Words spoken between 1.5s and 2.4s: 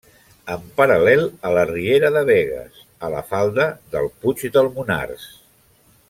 la riera de